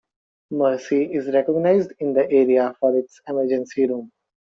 Mercy 0.49 1.13
is 1.13 1.27
recognized 1.31 1.93
in 1.99 2.13
the 2.13 2.27
area 2.31 2.75
for 2.79 2.97
its 2.97 3.21
emergency 3.29 3.85
room. 3.85 4.11